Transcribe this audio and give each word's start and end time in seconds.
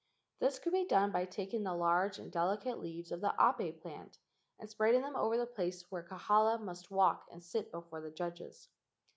This 0.39 0.57
could 0.57 0.73
be 0.73 0.83
done 0.87 1.11
by 1.11 1.25
taking 1.25 1.61
the 1.61 1.75
large 1.75 2.17
and 2.17 2.31
delicate 2.31 2.79
leaves 2.79 3.11
of 3.11 3.21
the 3.21 3.35
ape* 3.39 3.83
plant 3.83 4.17
and 4.59 4.67
spreading 4.67 5.03
them 5.03 5.15
over 5.15 5.37
the 5.37 5.45
place 5.45 5.85
where 5.91 6.01
Kahala 6.01 6.57
must 6.59 6.89
walk 6.89 7.27
and 7.31 7.43
sit 7.43 7.71
before 7.71 8.01
the 8.01 8.09
judges. 8.09 8.67